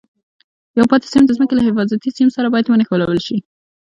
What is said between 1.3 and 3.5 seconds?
ځمکې له حفاظتي سیم سره باید ونښلول شي.